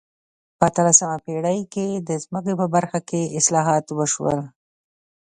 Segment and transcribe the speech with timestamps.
[0.57, 4.39] په اتلسمه پېړۍ کې د ځمکو په برخه کې اصلاحات وشول.